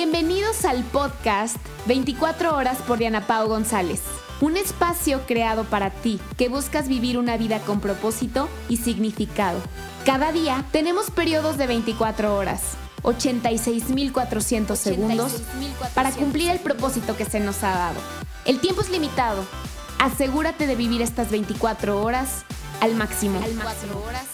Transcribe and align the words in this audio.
Bienvenidos 0.00 0.64
al 0.64 0.84
podcast 0.84 1.56
24 1.86 2.54
horas 2.54 2.78
por 2.86 2.98
Diana 2.98 3.26
Pau 3.26 3.48
González. 3.48 4.00
Un 4.40 4.56
espacio 4.56 5.22
creado 5.26 5.64
para 5.64 5.90
ti 5.90 6.20
que 6.36 6.48
buscas 6.48 6.86
vivir 6.86 7.18
una 7.18 7.36
vida 7.36 7.58
con 7.58 7.80
propósito 7.80 8.48
y 8.68 8.76
significado. 8.76 9.58
Cada 10.06 10.30
día 10.30 10.64
tenemos 10.70 11.10
periodos 11.10 11.58
de 11.58 11.66
24 11.66 12.32
horas, 12.36 12.74
86.400 13.02 14.76
segundos 14.76 15.42
para 15.96 16.12
cumplir 16.12 16.50
el 16.50 16.60
propósito 16.60 17.16
que 17.16 17.24
se 17.24 17.40
nos 17.40 17.64
ha 17.64 17.72
dado. 17.72 18.00
El 18.44 18.60
tiempo 18.60 18.82
es 18.82 18.90
limitado. 18.90 19.44
Asegúrate 19.98 20.68
de 20.68 20.76
vivir 20.76 21.02
estas 21.02 21.32
24 21.32 22.00
horas 22.00 22.44
al 22.80 22.94
máximo. 22.94 23.42
Al 23.42 23.54
máximo. 23.54 23.98
horas 24.06 24.26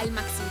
al 0.00 0.10
máximo. 0.10 0.43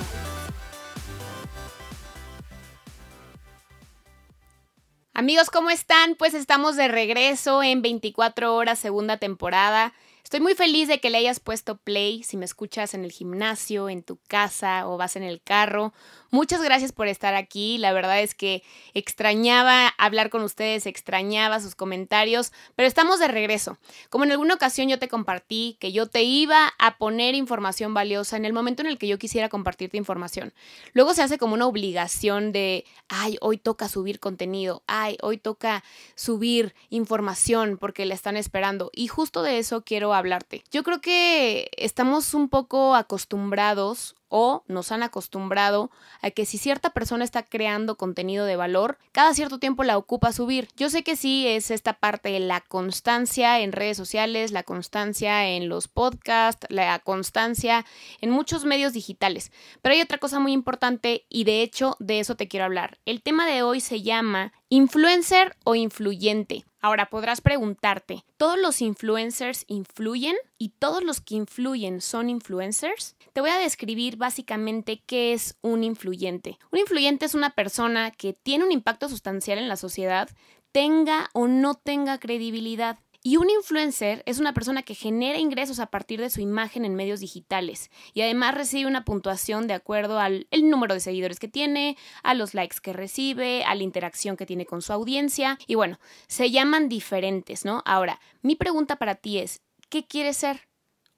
Amigos, 5.24 5.50
¿cómo 5.50 5.70
están? 5.70 6.16
Pues 6.16 6.34
estamos 6.34 6.76
de 6.76 6.90
regreso 6.90 7.64
en 7.64 7.82
24 7.82 8.54
horas, 8.54 8.78
segunda 8.78 9.16
temporada. 9.16 9.94
Estoy 10.22 10.42
muy 10.42 10.54
feliz 10.54 10.90
de 10.90 11.00
que 11.00 11.10
le 11.10 11.18
hayas 11.18 11.40
puesto 11.40 11.78
play 11.78 12.24
si 12.24 12.36
me 12.36 12.44
escuchas 12.44 12.94
en 12.94 13.06
el 13.06 13.12
gimnasio, 13.14 13.88
en 13.88 14.04
tu 14.04 14.20
casa 14.28 14.86
o 14.86 14.98
vas 14.98 15.16
en 15.16 15.24
el 15.24 15.42
carro 15.42 15.94
Muchas 16.34 16.64
gracias 16.64 16.92
por 16.92 17.08
estar 17.08 17.36
aquí. 17.36 17.78
La 17.78 17.94
verdad 17.94 18.20
es 18.20 18.34
que 18.34 18.64
extrañaba 18.96 19.90
hablar 20.00 20.32
con 20.32 20.42
ustedes, 20.42 20.88
extrañaba 20.88 21.60
sus 21.60 21.76
comentarios, 21.76 22.52
pero 22.76 22.88
estamos 22.88 23.20
de 23.20 23.28
regreso. 23.28 23.78
Como 24.10 24.24
en 24.24 24.32
alguna 24.32 24.56
ocasión 24.56 24.90
yo 24.90 24.98
te 24.98 25.10
compartí 25.10 25.78
que 25.80 25.92
yo 25.92 26.08
te 26.08 26.24
iba 26.24 26.74
a 26.80 26.98
poner 26.98 27.36
información 27.36 27.94
valiosa 27.94 28.36
en 28.36 28.46
el 28.46 28.54
momento 28.54 28.82
en 28.82 28.88
el 28.88 28.98
que 28.98 29.08
yo 29.08 29.20
quisiera 29.20 29.48
compartirte 29.48 29.96
información. 29.96 30.56
Luego 30.94 31.14
se 31.14 31.22
hace 31.22 31.38
como 31.38 31.54
una 31.54 31.68
obligación 31.68 32.52
de, 32.52 32.84
ay, 33.10 33.38
hoy 33.40 33.60
toca 33.60 33.88
subir 33.88 34.20
contenido, 34.20 34.82
ay, 34.88 35.18
hoy 35.22 35.38
toca 35.38 35.84
subir 36.16 36.74
información 36.90 37.78
porque 37.78 38.08
le 38.08 38.16
están 38.16 38.38
esperando. 38.38 38.90
Y 38.92 39.06
justo 39.06 39.44
de 39.44 39.60
eso 39.60 39.84
quiero 39.84 40.16
hablarte. 40.16 40.64
Yo 40.72 40.82
creo 40.82 41.00
que 41.00 41.70
estamos 41.78 42.34
un 42.34 42.50
poco 42.50 42.96
acostumbrados 42.96 44.16
o 44.36 44.64
nos 44.68 44.92
han 44.92 45.04
acostumbrado 45.04 45.92
a 46.24 46.32
que 46.32 46.48
si 46.48 46.58
cierta 46.58 46.90
persona 46.90 47.24
está 47.24 47.44
creando 47.44 47.98
contenido 47.98 48.48
de 48.48 48.56
valor, 48.56 48.98
cada 49.12 49.36
cierto 49.36 49.60
tiempo 49.60 49.84
la 49.84 49.96
ocupa 49.96 50.34
subir. 50.34 50.70
Yo 50.76 50.90
sé 50.90 51.04
que 51.04 51.16
sí 51.16 51.48
es 51.48 51.70
esta 51.70 51.94
parte 51.94 52.30
de 52.30 52.40
la 52.40 52.60
constancia 52.62 53.60
en 53.60 53.72
redes 53.72 53.96
sociales, 53.96 54.52
la 54.52 54.64
constancia 54.64 55.48
en 55.50 55.70
los 55.70 55.88
podcasts, 55.88 56.66
la 56.72 56.98
constancia 56.98 57.86
en 58.22 58.32
muchos 58.32 58.66
medios 58.66 58.94
digitales, 58.94 59.52
pero 59.84 59.94
hay 59.94 60.02
otra 60.02 60.18
cosa 60.18 60.40
muy 60.40 60.52
importante 60.52 61.28
y 61.30 61.44
de 61.44 61.62
hecho 61.62 61.96
de 62.00 62.20
eso 62.20 62.36
te 62.36 62.48
quiero 62.48 62.66
hablar. 62.66 62.98
El 63.06 63.22
tema 63.22 63.46
de 63.46 63.62
hoy 63.62 63.82
se 63.82 64.02
llama 64.02 64.52
influencer 64.76 65.56
o 65.66 65.76
influyente. 65.76 66.66
Ahora 66.82 67.12
podrás 67.12 67.42
preguntarte, 67.42 68.26
¿todos 68.38 68.58
los 68.58 68.82
influencers 68.82 69.66
influyen 69.68 70.36
y 70.58 70.70
todos 70.70 71.04
los 71.04 71.22
que 71.22 71.36
influyen 71.36 72.02
son 72.02 72.28
influencers? 72.28 73.16
Te 73.34 73.42
voy 73.42 73.52
a 73.52 73.60
describir 73.60 74.18
básicamente 74.18 75.04
qué 75.06 75.34
es 75.34 75.58
un 75.62 75.84
influyente. 75.84 76.58
Un 76.72 76.80
influyente 76.80 77.28
es 77.28 77.36
una 77.36 77.52
persona 77.52 78.10
que 78.10 78.34
tiene 78.34 78.66
un 78.66 78.72
impacto 78.72 79.10
sustancial 79.10 79.60
en 79.60 79.68
la 79.68 79.76
sociedad, 79.76 80.28
tenga 80.72 81.30
o 81.34 81.48
no 81.48 81.76
tenga 81.76 82.18
credibilidad. 82.18 82.98
Y 83.26 83.38
un 83.38 83.50
influencer 83.50 84.22
es 84.26 84.40
una 84.40 84.54
persona 84.54 84.84
que 84.84 84.96
genera 84.96 85.40
ingresos 85.40 85.80
a 85.80 85.86
partir 85.86 86.20
de 86.20 86.30
su 86.30 86.42
imagen 86.42 86.84
en 86.84 86.94
medios 86.94 87.22
digitales 87.22 87.90
y 88.14 88.22
además 88.22 88.54
recibe 88.54 88.86
una 88.86 89.06
puntuación 89.06 89.66
de 89.66 89.76
acuerdo 89.76 90.20
al 90.20 90.46
número 90.52 90.94
de 90.94 91.00
seguidores 91.00 91.40
que 91.40 91.48
tiene, 91.48 91.96
a 92.22 92.34
los 92.34 92.54
likes 92.54 92.78
que 92.82 92.92
recibe, 92.92 93.64
a 93.64 93.76
la 93.76 93.84
interacción 93.84 94.36
que 94.36 94.46
tiene 94.46 94.66
con 94.66 94.82
su 94.82 94.92
audiencia 94.92 95.58
y 95.68 95.76
bueno, 95.76 96.02
se 96.28 96.52
llaman 96.52 96.90
diferentes, 96.90 97.64
¿no? 97.64 97.82
Ahora, 97.86 98.20
mi 98.42 98.58
pregunta 98.58 98.98
para 98.98 99.16
ti 99.16 99.40
es, 99.40 99.62
¿qué 99.88 100.06
quieres 100.06 100.36
ser? 100.36 100.68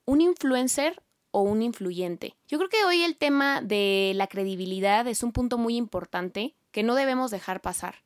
¿Un 0.06 0.22
influencer 0.22 1.02
o 1.32 1.42
un 1.42 1.64
influyente? 1.64 2.36
Yo 2.48 2.60
creo 2.60 2.70
que 2.70 2.86
hoy 2.86 3.02
el 3.02 3.18
tema 3.18 3.62
de 3.62 4.12
la 4.14 4.28
credibilidad 4.28 5.08
es 5.08 5.24
un 5.24 5.32
punto 5.32 5.58
muy 5.58 5.76
importante 5.76 6.56
que 6.70 6.84
no 6.84 6.94
debemos 6.94 7.32
dejar 7.32 7.62
pasar 7.62 8.05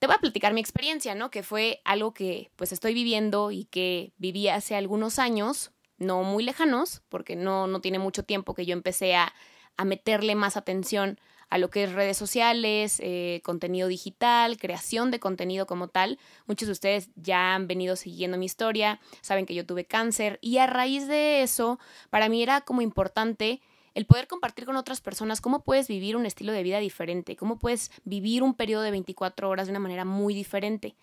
te 0.00 0.06
voy 0.06 0.16
a 0.16 0.20
platicar 0.20 0.54
mi 0.54 0.60
experiencia, 0.60 1.14
¿no? 1.14 1.30
Que 1.30 1.42
fue 1.42 1.82
algo 1.84 2.12
que 2.12 2.50
pues 2.56 2.72
estoy 2.72 2.94
viviendo 2.94 3.50
y 3.52 3.66
que 3.66 4.12
viví 4.16 4.48
hace 4.48 4.74
algunos 4.74 5.18
años, 5.18 5.72
no 5.98 6.22
muy 6.22 6.42
lejanos, 6.42 7.02
porque 7.10 7.36
no, 7.36 7.66
no 7.66 7.80
tiene 7.82 7.98
mucho 7.98 8.24
tiempo 8.24 8.54
que 8.54 8.64
yo 8.64 8.72
empecé 8.72 9.14
a, 9.14 9.34
a 9.76 9.84
meterle 9.84 10.34
más 10.34 10.56
atención 10.56 11.20
a 11.50 11.58
lo 11.58 11.68
que 11.68 11.84
es 11.84 11.92
redes 11.92 12.16
sociales, 12.16 12.98
eh, 13.00 13.42
contenido 13.44 13.88
digital, 13.88 14.56
creación 14.56 15.10
de 15.10 15.20
contenido 15.20 15.66
como 15.66 15.88
tal. 15.88 16.18
Muchos 16.46 16.68
de 16.68 16.72
ustedes 16.72 17.10
ya 17.16 17.54
han 17.54 17.66
venido 17.66 17.94
siguiendo 17.96 18.38
mi 18.38 18.46
historia, 18.46 19.00
saben 19.20 19.44
que 19.44 19.54
yo 19.54 19.66
tuve 19.66 19.84
cáncer 19.84 20.38
y 20.40 20.58
a 20.58 20.66
raíz 20.66 21.08
de 21.08 21.42
eso, 21.42 21.78
para 22.08 22.28
mí 22.30 22.42
era 22.42 22.62
como 22.62 22.80
importante 22.80 23.60
el 23.94 24.06
poder 24.06 24.26
compartir 24.26 24.64
con 24.64 24.76
otras 24.76 25.00
personas 25.00 25.40
cómo 25.40 25.62
puedes 25.62 25.88
vivir 25.88 26.16
un 26.16 26.26
estilo 26.26 26.52
de 26.52 26.62
vida 26.62 26.78
diferente, 26.78 27.36
cómo 27.36 27.58
puedes 27.58 27.90
vivir 28.04 28.42
un 28.42 28.54
periodo 28.54 28.82
de 28.82 28.90
24 28.90 29.48
horas 29.48 29.66
de 29.66 29.72
una 29.72 29.80
manera 29.80 30.04
muy 30.04 30.34
diferente. 30.34 30.94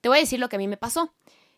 Te 0.00 0.08
voy 0.08 0.18
a 0.18 0.20
decir 0.20 0.38
lo 0.38 0.48
que 0.48 0.56
a 0.56 0.58
mí 0.58 0.68
me 0.68 0.76
pasó. 0.76 1.12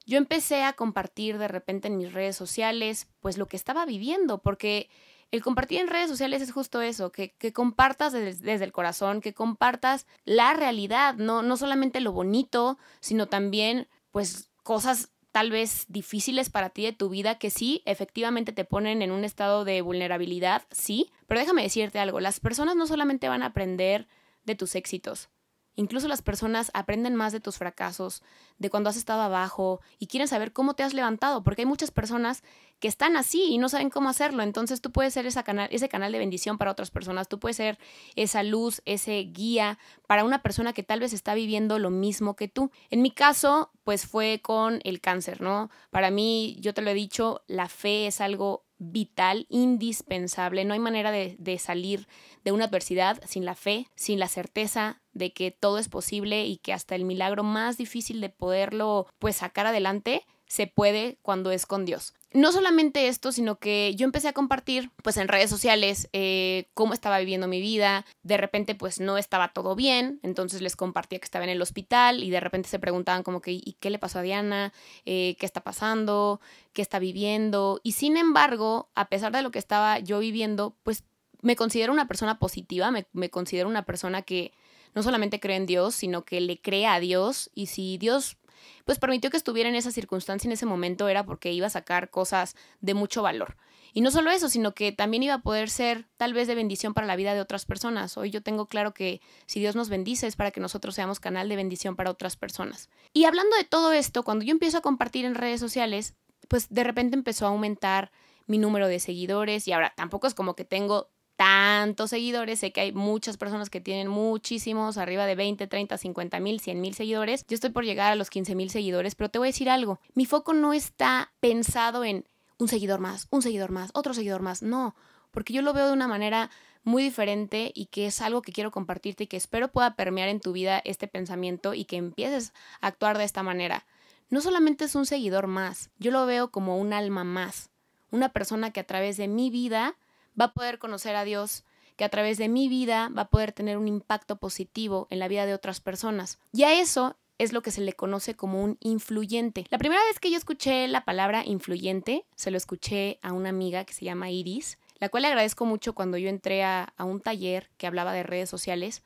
Yo 0.06 0.18
empecé 0.18 0.62
a 0.62 0.74
compartir 0.74 1.38
de 1.38 1.48
repente 1.48 1.88
en 1.88 1.96
mis 1.96 2.12
redes 2.12 2.36
sociales, 2.36 3.08
pues 3.20 3.38
lo 3.38 3.46
que 3.46 3.56
estaba 3.56 3.84
viviendo, 3.86 4.38
porque 4.38 4.88
el 5.32 5.42
compartir 5.42 5.80
en 5.80 5.88
redes 5.88 6.08
sociales 6.08 6.40
es 6.42 6.52
justo 6.52 6.80
eso, 6.80 7.10
que, 7.10 7.34
compartas 7.52 8.12
desde, 8.12 8.40
desde, 8.44 8.64
el 8.64 8.72
corazón, 8.72 9.20
que 9.20 9.34
compartas 9.34 10.06
la 10.24 10.54
realidad, 10.54 11.16
no, 11.16 11.42
no 11.42 11.56
solamente 11.56 12.00
lo 12.00 12.12
bonito, 12.12 12.78
sino 13.00 13.26
también 13.26 13.88
pues 14.12 14.50
cosas 14.62 15.10
tal 15.36 15.50
vez 15.50 15.84
difíciles 15.88 16.48
para 16.48 16.70
ti 16.70 16.84
de 16.84 16.94
tu 16.94 17.10
vida 17.10 17.38
que 17.38 17.50
sí, 17.50 17.82
efectivamente 17.84 18.52
te 18.52 18.64
ponen 18.64 19.02
en 19.02 19.10
un 19.10 19.22
estado 19.22 19.66
de 19.66 19.82
vulnerabilidad, 19.82 20.62
sí, 20.70 21.10
pero 21.26 21.40
déjame 21.40 21.62
decirte 21.62 21.98
algo, 21.98 22.20
las 22.20 22.40
personas 22.40 22.74
no 22.74 22.86
solamente 22.86 23.28
van 23.28 23.42
a 23.42 23.48
aprender 23.48 24.08
de 24.46 24.54
tus 24.54 24.74
éxitos, 24.74 25.28
Incluso 25.76 26.08
las 26.08 26.22
personas 26.22 26.70
aprenden 26.74 27.14
más 27.14 27.32
de 27.32 27.40
tus 27.40 27.58
fracasos, 27.58 28.22
de 28.58 28.70
cuando 28.70 28.90
has 28.90 28.96
estado 28.96 29.20
abajo 29.22 29.80
y 29.98 30.06
quieren 30.06 30.26
saber 30.26 30.52
cómo 30.52 30.74
te 30.74 30.82
has 30.82 30.94
levantado, 30.94 31.44
porque 31.44 31.62
hay 31.62 31.66
muchas 31.66 31.90
personas 31.90 32.42
que 32.80 32.88
están 32.88 33.16
así 33.16 33.44
y 33.44 33.58
no 33.58 33.68
saben 33.68 33.90
cómo 33.90 34.08
hacerlo. 34.08 34.42
Entonces 34.42 34.80
tú 34.80 34.90
puedes 34.90 35.14
ser 35.14 35.26
esa 35.26 35.42
canal, 35.42 35.68
ese 35.70 35.88
canal 35.88 36.12
de 36.12 36.18
bendición 36.18 36.58
para 36.58 36.70
otras 36.70 36.90
personas, 36.90 37.28
tú 37.28 37.38
puedes 37.38 37.56
ser 37.56 37.78
esa 38.16 38.42
luz, 38.42 38.82
ese 38.86 39.18
guía 39.32 39.78
para 40.06 40.24
una 40.24 40.42
persona 40.42 40.72
que 40.72 40.82
tal 40.82 41.00
vez 41.00 41.12
está 41.12 41.34
viviendo 41.34 41.78
lo 41.78 41.90
mismo 41.90 42.36
que 42.36 42.48
tú. 42.48 42.70
En 42.90 43.02
mi 43.02 43.10
caso, 43.10 43.70
pues 43.84 44.06
fue 44.06 44.40
con 44.42 44.80
el 44.84 45.00
cáncer, 45.00 45.40
¿no? 45.40 45.70
Para 45.90 46.10
mí, 46.10 46.56
yo 46.60 46.74
te 46.74 46.82
lo 46.82 46.90
he 46.90 46.94
dicho, 46.94 47.42
la 47.46 47.68
fe 47.68 48.06
es 48.06 48.20
algo 48.20 48.65
vital, 48.78 49.46
indispensable. 49.48 50.64
No 50.64 50.74
hay 50.74 50.80
manera 50.80 51.10
de, 51.10 51.58
salir 51.58 52.06
de 52.44 52.52
una 52.52 52.66
adversidad 52.66 53.20
sin 53.26 53.44
la 53.44 53.54
fe, 53.54 53.86
sin 53.94 54.18
la 54.18 54.28
certeza 54.28 55.02
de 55.12 55.32
que 55.32 55.50
todo 55.50 55.78
es 55.78 55.88
posible 55.88 56.46
y 56.46 56.58
que 56.58 56.72
hasta 56.72 56.94
el 56.94 57.04
milagro 57.04 57.42
más 57.42 57.78
difícil 57.78 58.20
de 58.20 58.28
poderlo 58.28 59.06
pues 59.18 59.36
sacar 59.36 59.66
adelante 59.66 60.26
se 60.46 60.66
puede 60.66 61.18
cuando 61.22 61.50
es 61.50 61.66
con 61.66 61.84
Dios. 61.84 62.14
No 62.32 62.52
solamente 62.52 63.08
esto, 63.08 63.30
sino 63.30 63.58
que 63.58 63.94
yo 63.94 64.04
empecé 64.04 64.28
a 64.28 64.32
compartir 64.32 64.90
pues 65.02 65.16
en 65.16 65.28
redes 65.28 65.48
sociales 65.48 66.08
eh, 66.12 66.68
cómo 66.74 66.92
estaba 66.92 67.18
viviendo 67.18 67.46
mi 67.46 67.60
vida. 67.60 68.04
De 68.22 68.36
repente 68.36 68.74
pues 68.74 69.00
no 69.00 69.16
estaba 69.16 69.52
todo 69.52 69.76
bien, 69.76 70.18
entonces 70.22 70.60
les 70.60 70.76
compartía 70.76 71.18
que 71.18 71.24
estaba 71.24 71.44
en 71.44 71.50
el 71.50 71.62
hospital 71.62 72.22
y 72.22 72.30
de 72.30 72.40
repente 72.40 72.68
se 72.68 72.78
preguntaban 72.78 73.22
como 73.22 73.40
que 73.40 73.52
¿y 73.52 73.76
qué 73.80 73.90
le 73.90 73.98
pasó 73.98 74.18
a 74.18 74.22
Diana? 74.22 74.72
Eh, 75.04 75.36
¿Qué 75.38 75.46
está 75.46 75.62
pasando? 75.62 76.40
¿Qué 76.72 76.82
está 76.82 76.98
viviendo? 76.98 77.80
Y 77.84 77.92
sin 77.92 78.16
embargo, 78.16 78.90
a 78.94 79.08
pesar 79.08 79.32
de 79.32 79.42
lo 79.42 79.50
que 79.50 79.60
estaba 79.60 80.00
yo 80.00 80.18
viviendo, 80.18 80.76
pues 80.82 81.04
me 81.42 81.54
considero 81.54 81.92
una 81.92 82.08
persona 82.08 82.38
positiva, 82.38 82.90
me, 82.90 83.06
me 83.12 83.30
considero 83.30 83.68
una 83.68 83.84
persona 83.84 84.22
que 84.22 84.52
no 84.94 85.02
solamente 85.02 85.38
cree 85.38 85.56
en 85.56 85.66
Dios, 85.66 85.94
sino 85.94 86.24
que 86.24 86.40
le 86.40 86.60
cree 86.60 86.86
a 86.86 86.98
Dios 86.98 87.50
y 87.54 87.66
si 87.66 87.98
Dios 87.98 88.36
pues 88.84 88.98
permitió 88.98 89.30
que 89.30 89.36
estuviera 89.36 89.68
en 89.68 89.74
esa 89.74 89.90
circunstancia 89.90 90.48
en 90.48 90.52
ese 90.52 90.66
momento 90.66 91.08
era 91.08 91.24
porque 91.24 91.52
iba 91.52 91.66
a 91.66 91.70
sacar 91.70 92.10
cosas 92.10 92.56
de 92.80 92.94
mucho 92.94 93.22
valor. 93.22 93.56
Y 93.92 94.02
no 94.02 94.10
solo 94.10 94.30
eso, 94.30 94.48
sino 94.48 94.74
que 94.74 94.92
también 94.92 95.22
iba 95.22 95.34
a 95.34 95.40
poder 95.40 95.70
ser 95.70 96.06
tal 96.18 96.34
vez 96.34 96.46
de 96.48 96.54
bendición 96.54 96.92
para 96.92 97.06
la 97.06 97.16
vida 97.16 97.32
de 97.32 97.40
otras 97.40 97.64
personas. 97.64 98.18
Hoy 98.18 98.30
yo 98.30 98.42
tengo 98.42 98.66
claro 98.66 98.92
que 98.92 99.22
si 99.46 99.58
Dios 99.58 99.74
nos 99.74 99.88
bendice 99.88 100.26
es 100.26 100.36
para 100.36 100.50
que 100.50 100.60
nosotros 100.60 100.94
seamos 100.94 101.18
canal 101.18 101.48
de 101.48 101.56
bendición 101.56 101.96
para 101.96 102.10
otras 102.10 102.36
personas. 102.36 102.90
Y 103.14 103.24
hablando 103.24 103.56
de 103.56 103.64
todo 103.64 103.92
esto, 103.92 104.22
cuando 104.22 104.44
yo 104.44 104.52
empiezo 104.52 104.76
a 104.78 104.82
compartir 104.82 105.24
en 105.24 105.34
redes 105.34 105.60
sociales, 105.60 106.14
pues 106.48 106.68
de 106.68 106.84
repente 106.84 107.16
empezó 107.16 107.46
a 107.46 107.48
aumentar 107.48 108.12
mi 108.46 108.58
número 108.58 108.86
de 108.86 109.00
seguidores 109.00 109.66
y 109.66 109.72
ahora 109.72 109.92
tampoco 109.96 110.26
es 110.26 110.34
como 110.34 110.54
que 110.54 110.64
tengo 110.64 111.08
tantos 111.36 112.10
seguidores. 112.10 112.60
Sé 112.60 112.72
que 112.72 112.80
hay 112.80 112.92
muchas 112.92 113.36
personas 113.36 113.70
que 113.70 113.80
tienen 113.80 114.08
muchísimos, 114.08 114.98
arriba 114.98 115.26
de 115.26 115.34
20, 115.34 115.66
30, 115.66 115.98
50 115.98 116.40
mil, 116.40 116.60
100 116.60 116.80
mil 116.80 116.94
seguidores. 116.94 117.46
Yo 117.46 117.54
estoy 117.54 117.70
por 117.70 117.84
llegar 117.84 118.12
a 118.12 118.16
los 118.16 118.30
15 118.30 118.54
mil 118.54 118.70
seguidores, 118.70 119.14
pero 119.14 119.30
te 119.30 119.38
voy 119.38 119.48
a 119.48 119.50
decir 119.50 119.70
algo. 119.70 120.00
Mi 120.14 120.26
foco 120.26 120.54
no 120.54 120.72
está 120.72 121.32
pensado 121.40 122.04
en 122.04 122.24
un 122.58 122.68
seguidor 122.68 123.00
más, 123.00 123.28
un 123.30 123.42
seguidor 123.42 123.70
más, 123.70 123.90
otro 123.94 124.14
seguidor 124.14 124.42
más. 124.42 124.62
No, 124.62 124.96
porque 125.30 125.52
yo 125.52 125.62
lo 125.62 125.72
veo 125.72 125.86
de 125.86 125.92
una 125.92 126.08
manera 126.08 126.50
muy 126.82 127.02
diferente 127.02 127.72
y 127.74 127.86
que 127.86 128.06
es 128.06 128.20
algo 128.22 128.42
que 128.42 128.52
quiero 128.52 128.70
compartirte 128.70 129.24
y 129.24 129.26
que 129.26 129.36
espero 129.36 129.68
pueda 129.68 129.96
permear 129.96 130.28
en 130.28 130.40
tu 130.40 130.52
vida 130.52 130.80
este 130.84 131.08
pensamiento 131.08 131.74
y 131.74 131.84
que 131.84 131.96
empieces 131.96 132.52
a 132.80 132.86
actuar 132.86 133.18
de 133.18 133.24
esta 133.24 133.42
manera. 133.42 133.84
No 134.30 134.40
solamente 134.40 134.84
es 134.84 134.94
un 134.94 135.04
seguidor 135.04 135.48
más, 135.48 135.90
yo 135.98 136.10
lo 136.10 136.26
veo 136.26 136.50
como 136.50 136.78
un 136.78 136.92
alma 136.92 137.24
más, 137.24 137.70
una 138.10 138.30
persona 138.30 138.70
que 138.70 138.80
a 138.80 138.86
través 138.86 139.16
de 139.16 139.28
mi 139.28 139.50
vida 139.50 139.96
va 140.38 140.46
a 140.46 140.52
poder 140.52 140.78
conocer 140.78 141.16
a 141.16 141.24
Dios, 141.24 141.64
que 141.96 142.04
a 142.04 142.08
través 142.08 142.38
de 142.38 142.48
mi 142.48 142.68
vida 142.68 143.10
va 143.16 143.22
a 143.22 143.30
poder 143.30 143.52
tener 143.52 143.78
un 143.78 143.88
impacto 143.88 144.36
positivo 144.36 145.06
en 145.10 145.18
la 145.18 145.28
vida 145.28 145.46
de 145.46 145.54
otras 145.54 145.80
personas. 145.80 146.38
Y 146.52 146.64
a 146.64 146.78
eso 146.78 147.16
es 147.38 147.52
lo 147.52 147.62
que 147.62 147.70
se 147.70 147.80
le 147.80 147.92
conoce 147.92 148.34
como 148.34 148.62
un 148.62 148.78
influyente. 148.80 149.66
La 149.70 149.78
primera 149.78 150.02
vez 150.04 150.20
que 150.20 150.30
yo 150.30 150.36
escuché 150.36 150.88
la 150.88 151.04
palabra 151.04 151.44
influyente, 151.44 152.24
se 152.34 152.50
lo 152.50 152.56
escuché 152.56 153.18
a 153.22 153.32
una 153.32 153.50
amiga 153.50 153.84
que 153.84 153.94
se 153.94 154.04
llama 154.04 154.30
Iris, 154.30 154.78
la 154.98 155.08
cual 155.08 155.22
le 155.22 155.28
agradezco 155.28 155.66
mucho 155.66 155.94
cuando 155.94 156.16
yo 156.16 156.28
entré 156.28 156.64
a, 156.64 156.92
un 156.98 157.20
taller 157.20 157.70
que 157.76 157.86
hablaba 157.86 158.12
de 158.12 158.22
redes 158.22 158.48
sociales, 158.48 159.02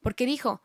porque 0.00 0.26
dijo, 0.26 0.60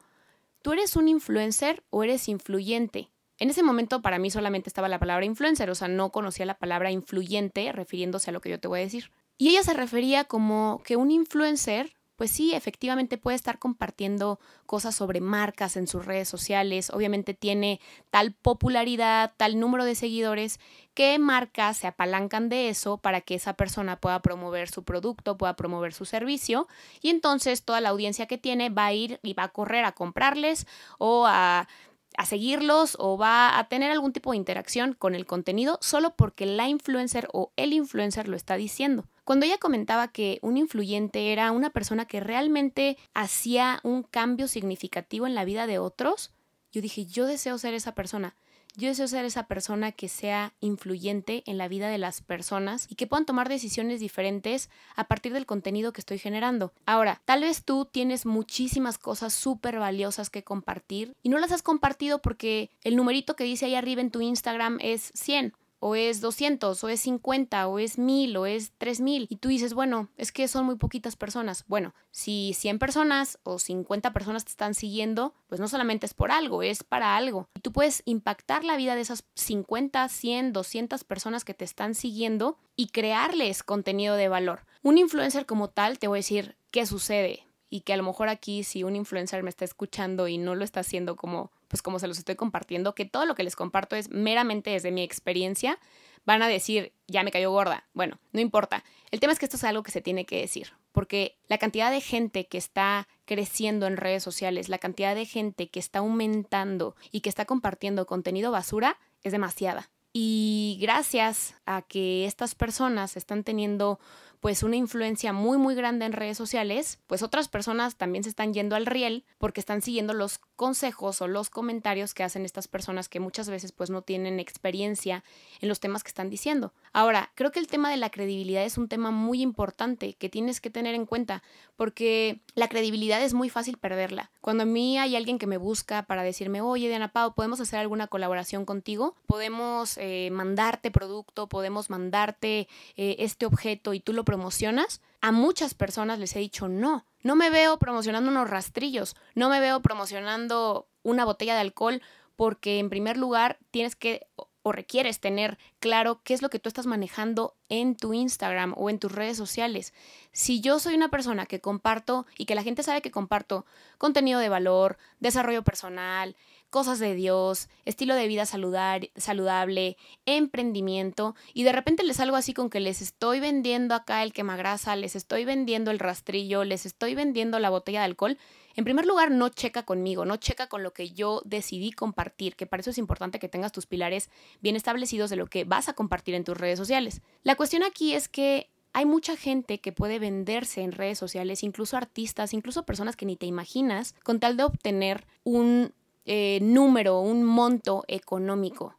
¿tú 0.62 0.74
eres 0.74 0.96
un 0.96 1.08
influencer 1.08 1.84
o 1.90 2.04
eres 2.04 2.30
influyente? 2.30 3.10
En 3.38 3.50
ese 3.50 3.64
momento 3.64 4.02
para 4.02 4.20
mí 4.20 4.32
solamente 4.32 4.70
estaba 4.70 4.90
la 4.90 5.00
palabra 5.00 5.26
influencer, 5.26 5.70
o 5.70 5.76
sea, 5.76 5.88
no 5.88 6.12
conocía 6.12 6.46
la 6.46 6.58
palabra 6.58 6.92
influyente 6.92 7.72
refiriéndose 7.72 8.30
a 8.30 8.34
lo 8.34 8.42
que 8.42 8.50
yo 8.50 8.60
te 8.60 8.68
voy 8.68 8.80
a 8.80 8.84
decir. 8.84 9.12
Y 9.40 9.50
ella 9.50 9.64
se 9.64 9.74
refería 9.74 10.26
como 10.26 10.84
que 10.86 10.98
un 10.98 11.10
influencer 11.10 11.96
pues 12.20 12.32
sí, 12.32 12.54
efectivamente 12.54 13.18
puede 13.18 13.38
estar 13.38 13.60
compartiendo 13.60 14.42
cosas 14.66 14.94
sobre 14.94 15.22
marcas 15.22 15.78
en 15.78 15.88
sus 15.88 16.06
redes 16.06 16.28
sociales. 16.28 16.90
Obviamente 16.90 17.34
tiene 17.34 17.80
tal 18.10 18.34
popularidad, 18.34 19.32
tal 19.38 19.58
número 19.58 19.86
de 19.86 19.96
seguidores, 19.96 20.60
que 20.94 21.18
marcas 21.18 21.78
se 21.78 21.88
apalancan 21.88 22.50
de 22.50 22.68
eso 22.68 22.98
para 22.98 23.22
que 23.22 23.36
esa 23.36 23.54
persona 23.54 24.02
pueda 24.02 24.22
promover 24.22 24.68
su 24.68 24.84
producto, 24.84 25.38
pueda 25.38 25.56
promover 25.56 25.94
su 25.94 26.04
servicio. 26.04 26.68
Y 27.02 27.10
entonces 27.10 27.64
toda 27.64 27.80
la 27.80 27.88
audiencia 27.88 28.26
que 28.26 28.38
tiene 28.38 28.70
va 28.70 28.88
a 28.88 28.94
ir 28.94 29.22
y 29.24 29.34
va 29.34 29.44
a 29.44 29.54
correr 29.54 29.86
a 29.86 29.94
comprarles 29.94 30.68
o 30.98 31.26
a 31.26 31.70
a 32.18 32.26
seguirlos 32.26 32.98
o 33.00 33.18
va 33.18 33.58
a 33.58 33.70
tener 33.70 33.92
algún 33.92 34.12
tipo 34.12 34.32
de 34.32 34.38
interacción 34.38 34.94
con 34.94 35.16
el 35.16 35.26
contenido 35.26 35.78
solo 35.80 36.16
porque 36.18 36.46
la 36.46 36.68
influencer 36.68 37.30
o 37.32 37.54
el 37.56 37.72
influencer 37.72 38.28
lo 38.28 38.36
está 38.36 38.58
diciendo. 38.58 39.06
Cuando 39.30 39.46
ella 39.46 39.60
comentaba 39.60 40.08
que 40.08 40.40
un 40.42 40.58
influyente 40.58 41.32
era 41.32 41.52
una 41.52 41.70
persona 41.70 42.06
que 42.06 42.20
realmente 42.20 42.98
hacía 43.14 43.80
un 43.84 44.02
cambio 44.02 44.48
significativo 44.48 45.28
en 45.28 45.36
la 45.36 45.46
vida 45.46 45.68
de 45.68 45.78
otros, 45.78 46.32
yo 46.72 46.82
dije, 46.82 47.06
yo 47.06 47.28
deseo 47.28 47.60
ser 47.60 47.76
esa 47.76 47.94
persona. 47.94 48.36
Yo 48.76 48.88
deseo 48.88 49.08
ser 49.08 49.26
esa 49.26 49.44
persona 49.44 49.92
que 49.92 50.10
sea 50.10 50.54
influyente 50.62 51.44
en 51.46 51.60
la 51.60 51.68
vida 51.68 51.90
de 51.90 52.00
las 52.00 52.22
personas 52.22 52.88
y 52.90 52.96
que 52.96 53.06
puedan 53.06 53.28
tomar 53.28 53.50
decisiones 53.50 54.00
diferentes 54.00 54.72
a 54.96 55.04
partir 55.04 55.32
del 55.34 55.46
contenido 55.46 55.94
que 55.94 56.02
estoy 56.02 56.18
generando. 56.18 56.74
Ahora, 56.88 57.22
tal 57.26 57.42
vez 57.42 57.64
tú 57.64 57.86
tienes 57.86 58.26
muchísimas 58.26 58.98
cosas 58.98 59.32
súper 59.32 59.78
valiosas 59.78 60.32
que 60.32 60.44
compartir 60.44 61.16
y 61.22 61.30
no 61.30 61.38
las 61.38 61.52
has 61.52 61.62
compartido 61.62 62.20
porque 62.20 62.72
el 62.84 62.96
numerito 62.96 63.36
que 63.36 63.44
dice 63.44 63.68
ahí 63.68 63.76
arriba 63.76 64.02
en 64.02 64.10
tu 64.10 64.22
Instagram 64.22 64.80
es 64.82 65.12
100 65.14 65.54
o 65.80 65.96
es 65.96 66.22
200, 66.22 66.84
o 66.84 66.90
es 66.90 67.02
50, 67.02 67.68
o 67.68 67.80
es 67.80 67.98
1000, 67.98 68.38
o 68.38 68.46
es 68.46 68.72
3000. 68.78 69.28
Y 69.30 69.38
tú 69.38 69.50
dices, 69.50 69.74
bueno, 69.74 70.10
es 70.18 70.32
que 70.32 70.48
son 70.48 70.66
muy 70.66 70.76
poquitas 70.76 71.16
personas. 71.16 71.66
Bueno, 71.68 71.94
si 72.12 72.54
100 72.54 72.80
personas 72.80 73.40
o 73.44 73.60
50 73.60 74.14
personas 74.14 74.46
te 74.46 74.52
están 74.52 74.74
siguiendo, 74.74 75.34
pues 75.48 75.60
no 75.60 75.68
solamente 75.68 76.06
es 76.06 76.14
por 76.14 76.32
algo, 76.32 76.64
es 76.64 76.84
para 76.84 77.16
algo. 77.16 77.50
Y 77.56 77.62
tú 77.62 77.72
puedes 77.72 78.02
impactar 78.06 78.64
la 78.64 78.78
vida 78.78 78.96
de 78.96 79.02
esas 79.02 79.24
50, 79.36 80.08
100, 80.08 80.54
200 80.54 81.04
personas 81.04 81.46
que 81.46 81.54
te 81.54 81.66
están 81.66 81.96
siguiendo 81.96 82.58
y 82.76 82.88
crearles 82.88 83.64
contenido 83.64 84.16
de 84.16 84.30
valor. 84.30 84.66
Un 84.84 84.98
influencer 84.98 85.46
como 85.46 85.70
tal, 85.70 86.00
te 86.00 86.08
voy 86.08 86.18
a 86.18 86.20
decir 86.20 86.56
qué 86.72 86.86
sucede 86.86 87.49
y 87.70 87.82
que 87.82 87.94
a 87.94 87.98
lo 87.98 88.04
mejor 88.04 88.30
aquí 88.30 88.64
si 88.64 88.84
un 88.84 88.96
influencer 88.96 89.44
me 89.44 89.50
está 89.50 89.66
escuchando 89.66 90.28
y 90.28 90.38
no 90.38 90.56
lo 90.56 90.64
está 90.64 90.80
haciendo 90.82 91.16
como 91.16 91.52
pues 91.70 91.82
como 91.82 92.00
se 92.00 92.08
los 92.08 92.18
estoy 92.18 92.36
compartiendo, 92.36 92.96
que 92.96 93.06
todo 93.06 93.26
lo 93.26 93.36
que 93.36 93.44
les 93.44 93.56
comparto 93.56 93.96
es 93.96 94.10
meramente 94.10 94.72
desde 94.72 94.92
mi 94.92 95.04
experiencia, 95.04 95.78
van 96.26 96.42
a 96.42 96.48
decir, 96.48 96.92
ya 97.08 97.24
me 97.24 97.32
cayó 97.32 97.52
gorda. 97.52 97.88
Bueno, 97.94 98.20
no 98.34 98.42
importa. 98.42 98.84
El 99.12 99.20
tema 99.20 99.32
es 99.32 99.40
que 99.40 99.46
esto 99.46 99.58
es 99.58 99.64
algo 99.64 99.84
que 99.84 99.92
se 99.92 100.02
tiene 100.02 100.26
que 100.26 100.42
decir, 100.42 100.74
porque 100.92 101.38
la 101.48 101.60
cantidad 101.60 101.92
de 101.92 102.02
gente 102.02 102.48
que 102.48 102.58
está 102.58 103.08
creciendo 103.26 103.86
en 103.86 103.98
redes 103.98 104.24
sociales, 104.24 104.68
la 104.68 104.80
cantidad 104.80 105.16
de 105.16 105.26
gente 105.26 105.70
que 105.70 105.80
está 105.80 106.00
aumentando 106.00 106.96
y 107.12 107.22
que 107.22 107.30
está 107.30 107.46
compartiendo 107.46 108.08
contenido 108.08 108.52
basura 108.52 108.98
es 109.24 109.32
demasiada. 109.32 109.90
Y 110.12 110.80
gracias 110.82 111.54
a 111.68 111.84
que 111.84 112.26
estas 112.26 112.56
personas 112.56 113.16
están 113.16 113.44
teniendo 113.44 114.00
pues 114.40 114.64
una 114.64 114.76
influencia 114.76 115.34
muy 115.34 115.58
muy 115.58 115.76
grande 115.76 116.06
en 116.06 116.14
redes 116.14 116.38
sociales, 116.38 117.00
pues 117.08 117.24
otras 117.24 117.50
personas 117.50 117.98
también 117.98 118.24
se 118.24 118.30
están 118.30 118.54
yendo 118.54 118.76
al 118.76 118.86
riel 118.86 119.26
porque 119.38 119.60
están 119.60 119.82
siguiendo 119.82 120.14
los 120.14 120.40
consejos 120.56 121.22
o 121.22 121.28
los 121.28 121.50
comentarios 121.50 122.14
que 122.14 122.24
hacen 122.24 122.46
estas 122.46 122.68
personas 122.68 123.10
que 123.10 123.20
muchas 123.20 123.50
veces 123.50 123.72
pues 123.72 123.90
no 123.90 124.02
tienen 124.02 124.40
experiencia 124.40 125.24
en 125.62 125.70
los 125.70 125.80
temas 125.80 126.04
que 126.04 126.10
están 126.10 126.30
diciendo. 126.30 126.74
Ahora, 126.94 127.32
creo 127.36 127.52
que 127.52 127.60
el 127.60 127.68
tema 127.68 127.90
de 127.90 127.98
la 127.98 128.10
credibilidad 128.10 128.64
es 128.64 128.78
un 128.78 128.88
tema 128.88 129.12
muy 129.12 129.42
importante 129.42 130.14
que 130.14 130.30
tienes 130.30 130.62
que 130.62 130.70
tener 130.70 130.96
en 130.96 131.06
cuenta 131.06 131.44
porque 131.76 132.42
la 132.56 132.68
credibilidad 132.68 133.22
es 133.22 133.34
muy 133.34 133.50
fácil 133.50 133.78
perderla. 133.78 134.32
Cuando 134.42 134.64
a 134.64 134.66
mí 134.66 134.98
hay 134.98 135.16
alguien 135.16 135.40
que 135.40 135.48
me 135.48 135.58
busca 135.58 136.04
para 136.04 136.24
decirme, 136.24 136.62
oye 136.62 136.88
Diana 136.88 137.12
Pau, 137.12 137.34
¿podemos 137.34 137.60
hacer 137.60 137.80
alguna 137.80 138.08
colaboración 138.08 138.66
contigo? 138.66 139.16
¿Podemos 139.28 139.98
eh, 139.98 140.30
mandarte 140.32 140.92
producto? 140.92 141.48
¿Podemos 141.48 141.90
mandarte 141.90 142.68
eh, 142.96 143.16
este 143.20 143.46
objeto 143.46 143.94
y 143.94 144.00
tú 144.00 144.14
lo 144.14 144.26
promocionas, 144.30 145.02
a 145.22 145.32
muchas 145.32 145.74
personas 145.74 146.20
les 146.20 146.36
he 146.36 146.40
dicho 146.40 146.68
no. 146.68 147.04
No 147.24 147.36
me 147.36 147.50
veo 147.50 147.80
promocionando 147.80 148.30
unos 148.30 148.48
rastrillos, 148.48 149.16
no 149.34 149.50
me 149.50 149.60
veo 149.60 149.82
promocionando 149.82 150.88
una 151.02 151.26
botella 151.26 151.56
de 151.56 151.62
alcohol 151.62 152.04
porque 152.36 152.78
en 152.78 152.92
primer 152.92 153.18
lugar 153.18 153.58
tienes 153.72 153.96
que 153.96 154.28
requieres 154.72 155.20
tener 155.20 155.58
claro 155.80 156.22
qué 156.24 156.34
es 156.34 156.42
lo 156.42 156.50
que 156.50 156.60
tú 156.60 156.70
estás 156.70 156.86
manejando 156.86 157.56
en 157.70 157.96
tu 157.96 158.14
Instagram 158.14 158.74
o 158.78 158.90
en 158.90 159.00
tus 159.00 159.12
redes 159.12 159.38
sociales. 159.38 159.94
Si 160.32 160.62
yo 160.62 160.80
soy 160.80 160.96
una 160.96 161.10
persona 161.10 161.46
que 161.46 161.62
comparto 161.62 162.26
y 162.38 162.46
que 162.46 162.56
la 162.56 162.64
gente 162.64 162.84
sabe 162.84 163.02
que 163.02 163.12
comparto 163.12 163.66
contenido 163.98 164.40
de 164.40 164.50
valor, 164.50 164.98
desarrollo 165.20 165.64
personal, 165.64 166.36
cosas 166.70 167.00
de 167.00 167.16
Dios, 167.16 167.68
estilo 167.86 168.16
de 168.16 168.28
vida 168.28 168.46
saludable, 168.46 169.98
emprendimiento, 170.26 171.36
y 171.54 171.64
de 171.64 171.72
repente 171.72 172.04
les 172.04 172.18
salgo 172.18 172.36
así 172.36 172.54
con 172.54 172.70
que 172.70 172.80
les 172.80 173.02
estoy 173.02 173.40
vendiendo 173.40 173.96
acá 173.96 174.24
el 174.24 174.34
quemagrasa, 174.34 174.96
les 174.96 175.16
estoy 175.16 175.46
vendiendo 175.46 175.92
el 175.92 176.00
rastrillo, 176.00 176.64
les 176.64 176.86
estoy 176.86 177.16
vendiendo 177.16 177.60
la 177.60 177.70
botella 177.70 178.00
de 178.00 178.06
alcohol, 178.06 178.38
en 178.80 178.86
primer 178.86 179.06
lugar 179.06 179.30
no 179.30 179.50
checa 179.50 179.84
conmigo, 179.84 180.24
no 180.24 180.38
checa 180.38 180.68
con 180.68 180.84
lo 180.84 180.94
que 180.94 181.12
yo 181.12 181.42
decidí 181.44 181.92
compartir, 181.92 182.56
que 182.56 182.66
para 182.66 182.80
eso 182.80 182.92
es 182.92 182.98
importante 182.98 183.38
que 183.38 183.50
tengas 183.50 183.74
tus 183.74 183.86
pilares 183.86 184.30
bien 184.62 184.78
establecidos 184.78 185.30
de 185.30 185.36
lo 185.36 185.48
que 185.48 185.66
vas 185.66 185.90
a 185.90 185.94
compartir 185.94 186.34
en 186.34 186.46
tus 186.46 186.58
redes 186.58 186.80
sociales. 186.80 187.22
La 187.44 187.58
cuestión 187.58 187.84
aquí 187.84 188.14
es 188.14 188.30
que 188.30 188.70
hay 188.94 189.06
mucha 189.06 189.36
gente 189.36 189.82
que 189.82 189.92
puede 189.92 190.18
venderse 190.18 190.82
en 190.82 190.94
redes 190.94 191.18
sociales, 191.18 191.62
incluso 191.62 191.98
artistas, 191.98 192.54
incluso 192.54 192.86
personas 192.86 193.18
que 193.18 193.26
ni 193.26 193.36
te 193.36 193.48
imaginas, 193.48 194.16
con 194.24 194.40
tal 194.40 194.56
de 194.56 194.64
obtener 194.64 195.28
un 195.44 195.92
eh, 196.26 196.60
número, 196.62 197.20
un 197.20 197.44
monto 197.44 198.06
económico. 198.08 198.96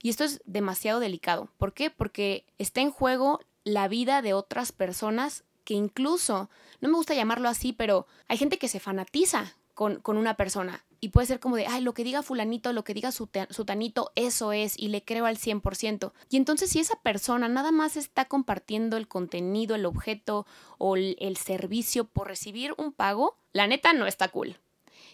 Y 0.00 0.10
esto 0.10 0.22
es 0.22 0.42
demasiado 0.44 1.00
delicado. 1.00 1.48
¿Por 1.58 1.72
qué? 1.72 1.90
Porque 1.90 2.46
está 2.58 2.82
en 2.82 2.92
juego 2.92 3.40
la 3.64 3.88
vida 3.88 4.22
de 4.22 4.32
otras 4.32 4.70
personas 4.70 5.42
que 5.64 5.74
incluso, 5.74 6.50
no 6.80 6.88
me 6.88 6.96
gusta 6.96 7.14
llamarlo 7.14 7.48
así, 7.48 7.72
pero 7.72 8.06
hay 8.28 8.36
gente 8.36 8.58
que 8.58 8.68
se 8.68 8.80
fanatiza 8.80 9.56
con, 9.74 10.00
con, 10.00 10.16
una 10.16 10.36
persona. 10.36 10.84
Y 11.00 11.08
puede 11.08 11.26
ser 11.26 11.40
como 11.40 11.56
de, 11.56 11.66
ay, 11.66 11.82
lo 11.82 11.94
que 11.94 12.04
diga 12.04 12.22
fulanito, 12.22 12.72
lo 12.72 12.84
que 12.84 12.94
diga 12.94 13.12
sutanito, 13.12 14.12
eso 14.14 14.52
es, 14.52 14.78
y 14.78 14.88
le 14.88 15.04
creo 15.04 15.26
al 15.26 15.36
100%. 15.36 16.12
Y 16.30 16.36
entonces 16.36 16.70
si 16.70 16.80
esa 16.80 16.96
persona 17.00 17.48
nada 17.48 17.72
más 17.72 17.96
está 17.96 18.26
compartiendo 18.26 18.96
el 18.96 19.08
contenido, 19.08 19.74
el 19.74 19.84
objeto 19.84 20.46
o 20.78 20.96
el 20.96 21.36
servicio 21.36 22.04
por 22.04 22.28
recibir 22.28 22.74
un 22.78 22.92
pago, 22.92 23.36
la 23.52 23.66
neta 23.66 23.92
no 23.92 24.06
está 24.06 24.28
cool. 24.28 24.56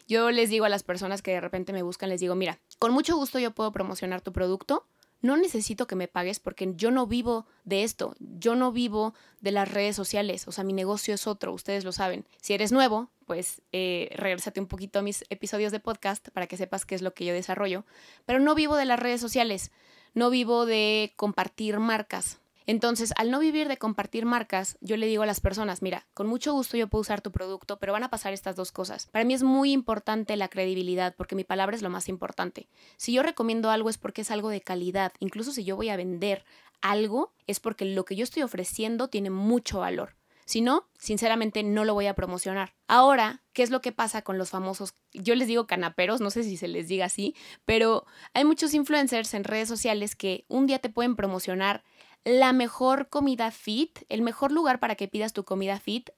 Yo 0.06 0.30
les 0.30 0.50
digo 0.50 0.64
a 0.64 0.68
las 0.68 0.82
personas 0.82 1.22
que 1.22 1.32
de 1.32 1.40
repente 1.40 1.72
me 1.72 1.82
buscan, 1.82 2.08
les 2.08 2.20
digo, 2.20 2.34
mira, 2.34 2.58
con 2.78 2.92
mucho 2.92 3.16
gusto 3.16 3.38
yo 3.38 3.52
puedo 3.52 3.72
promocionar 3.72 4.20
tu 4.20 4.32
producto, 4.32 4.86
no 5.22 5.36
necesito 5.36 5.86
que 5.86 5.96
me 5.96 6.08
pagues 6.08 6.40
porque 6.40 6.72
yo 6.74 6.90
no 6.90 7.06
vivo 7.06 7.46
de 7.64 7.84
esto, 7.84 8.14
yo 8.18 8.54
no 8.54 8.72
vivo 8.72 9.14
de 9.40 9.52
las 9.52 9.70
redes 9.70 9.96
sociales, 9.96 10.48
o 10.48 10.52
sea, 10.52 10.64
mi 10.64 10.72
negocio 10.72 11.14
es 11.14 11.26
otro, 11.26 11.52
ustedes 11.52 11.84
lo 11.84 11.92
saben. 11.92 12.24
Si 12.40 12.54
eres 12.54 12.72
nuevo, 12.72 13.10
pues 13.26 13.62
eh, 13.72 14.10
regresate 14.16 14.60
un 14.60 14.66
poquito 14.66 14.98
a 14.98 15.02
mis 15.02 15.24
episodios 15.30 15.72
de 15.72 15.80
podcast 15.80 16.28
para 16.30 16.46
que 16.46 16.56
sepas 16.56 16.84
qué 16.84 16.94
es 16.94 17.02
lo 17.02 17.14
que 17.14 17.24
yo 17.24 17.34
desarrollo, 17.34 17.84
pero 18.26 18.40
no 18.40 18.54
vivo 18.54 18.76
de 18.76 18.86
las 18.86 18.98
redes 18.98 19.20
sociales, 19.20 19.70
no 20.14 20.30
vivo 20.30 20.66
de 20.66 21.12
compartir 21.16 21.78
marcas, 21.78 22.39
entonces, 22.70 23.12
al 23.16 23.32
no 23.32 23.40
vivir 23.40 23.66
de 23.66 23.78
compartir 23.78 24.26
marcas, 24.26 24.78
yo 24.80 24.96
le 24.96 25.08
digo 25.08 25.24
a 25.24 25.26
las 25.26 25.40
personas, 25.40 25.82
mira, 25.82 26.06
con 26.14 26.28
mucho 26.28 26.52
gusto 26.52 26.76
yo 26.76 26.86
puedo 26.86 27.00
usar 27.00 27.20
tu 27.20 27.32
producto, 27.32 27.80
pero 27.80 27.92
van 27.92 28.04
a 28.04 28.10
pasar 28.10 28.32
estas 28.32 28.54
dos 28.54 28.70
cosas. 28.70 29.08
Para 29.10 29.24
mí 29.24 29.34
es 29.34 29.42
muy 29.42 29.72
importante 29.72 30.36
la 30.36 30.46
credibilidad, 30.46 31.16
porque 31.16 31.34
mi 31.34 31.42
palabra 31.42 31.74
es 31.74 31.82
lo 31.82 31.90
más 31.90 32.08
importante. 32.08 32.68
Si 32.96 33.12
yo 33.12 33.24
recomiendo 33.24 33.70
algo 33.70 33.90
es 33.90 33.98
porque 33.98 34.22
es 34.22 34.30
algo 34.30 34.50
de 34.50 34.60
calidad, 34.60 35.12
incluso 35.18 35.50
si 35.50 35.64
yo 35.64 35.74
voy 35.74 35.88
a 35.88 35.96
vender 35.96 36.44
algo, 36.80 37.32
es 37.48 37.58
porque 37.58 37.86
lo 37.86 38.04
que 38.04 38.14
yo 38.14 38.22
estoy 38.22 38.44
ofreciendo 38.44 39.08
tiene 39.08 39.30
mucho 39.30 39.80
valor. 39.80 40.14
Si 40.44 40.60
no, 40.60 40.88
sinceramente 40.96 41.64
no 41.64 41.84
lo 41.84 41.94
voy 41.94 42.06
a 42.06 42.14
promocionar. 42.14 42.74
Ahora, 42.86 43.42
¿qué 43.52 43.64
es 43.64 43.70
lo 43.70 43.80
que 43.80 43.90
pasa 43.90 44.22
con 44.22 44.38
los 44.38 44.50
famosos? 44.50 44.94
Yo 45.12 45.34
les 45.34 45.48
digo 45.48 45.66
canaperos, 45.66 46.20
no 46.20 46.30
sé 46.30 46.44
si 46.44 46.56
se 46.56 46.68
les 46.68 46.86
diga 46.86 47.06
así, 47.06 47.34
pero 47.64 48.04
hay 48.32 48.44
muchos 48.44 48.74
influencers 48.74 49.34
en 49.34 49.42
redes 49.42 49.68
sociales 49.68 50.14
que 50.14 50.44
un 50.46 50.66
día 50.66 50.78
te 50.78 50.88
pueden 50.88 51.16
promocionar 51.16 51.82
la 52.24 52.52
mejor 52.52 53.08
comida 53.08 53.50
fit, 53.50 54.00
el 54.08 54.22
mejor 54.22 54.52
lugar 54.52 54.80
para 54.80 54.94
que 54.94 55.08
pidas 55.08 55.32
tu 55.32 55.44
comida 55.44 55.78
fit. 55.78 56.10